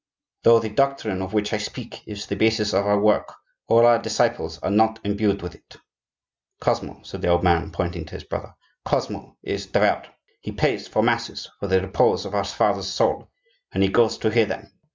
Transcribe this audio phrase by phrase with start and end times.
[0.41, 3.35] Though the doctrine of which I speak is the basis of our work,
[3.67, 5.77] all our disciples are not imbued with it.
[6.59, 10.07] Cosmo," said the old man, pointing to his brother, "Cosmo is devout;
[10.41, 13.29] he pays for masses for the repose of our father's soul,
[13.71, 14.71] and he goes to hear them.